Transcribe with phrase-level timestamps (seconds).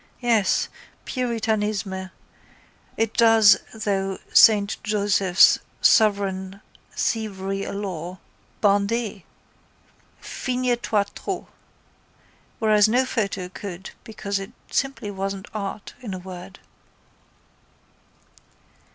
[0.19, 0.67] Yes,
[1.05, 2.09] puritanisme,
[2.97, 6.59] it does though, Saint Joseph's sovereign
[6.93, 8.17] thievery alors
[8.61, 9.21] (Bandez!)
[10.19, 11.49] Figne toi trop.
[12.57, 16.57] Whereas no photo could because it simply wasn't art in a word.